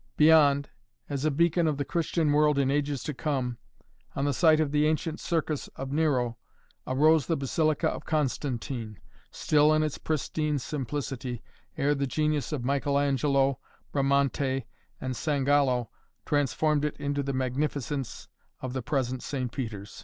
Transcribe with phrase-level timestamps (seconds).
[0.17, 0.67] Beyond,
[1.09, 3.59] as a beacon of the Christian world in ages to come,
[4.15, 6.39] on the site of the ancient Circus of Nero,
[6.87, 11.43] arose the Basilica of Constantine, still in its pristine simplicity,
[11.77, 13.59] ere the genius of Michel Angelo,
[13.93, 14.65] Bramanté
[14.99, 15.89] and Sangallo
[16.25, 18.27] transformed it into the magnificence
[18.59, 19.51] of the present St.
[19.51, 19.99] Peter's.